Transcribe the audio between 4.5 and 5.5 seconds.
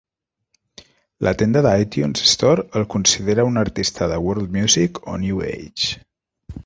Music o New